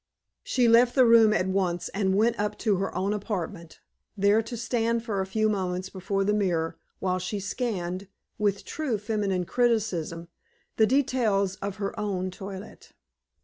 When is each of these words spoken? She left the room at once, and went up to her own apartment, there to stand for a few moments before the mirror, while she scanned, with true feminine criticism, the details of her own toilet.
She 0.43 0.67
left 0.67 0.95
the 0.95 1.05
room 1.05 1.31
at 1.31 1.45
once, 1.45 1.89
and 1.89 2.15
went 2.15 2.39
up 2.39 2.57
to 2.57 2.77
her 2.77 2.95
own 2.95 3.13
apartment, 3.13 3.79
there 4.17 4.41
to 4.41 4.57
stand 4.57 5.03
for 5.05 5.21
a 5.21 5.27
few 5.27 5.47
moments 5.47 5.91
before 5.91 6.23
the 6.23 6.33
mirror, 6.33 6.75
while 6.97 7.19
she 7.19 7.39
scanned, 7.39 8.07
with 8.39 8.65
true 8.65 8.97
feminine 8.97 9.45
criticism, 9.45 10.27
the 10.77 10.87
details 10.87 11.55
of 11.57 11.75
her 11.75 11.93
own 11.99 12.31
toilet. 12.31 12.93